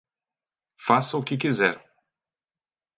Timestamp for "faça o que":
0.85-1.35